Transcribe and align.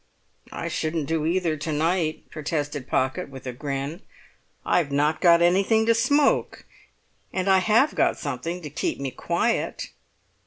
"I 0.51 0.67
shouldn't 0.67 1.05
do 1.05 1.27
either 1.27 1.55
to 1.57 1.71
night," 1.71 2.27
protested 2.31 2.87
Pocket, 2.87 3.29
with 3.29 3.45
a 3.45 3.53
grin. 3.53 4.01
"I've 4.65 4.91
not 4.91 5.21
got 5.21 5.43
anything 5.43 5.85
to 5.85 5.93
smoke, 5.93 6.65
and 7.31 7.47
I 7.47 7.59
have 7.59 7.93
got 7.93 8.17
something 8.17 8.63
to 8.63 8.71
keep 8.71 8.99
me 8.99 9.11
quiet." 9.11 9.91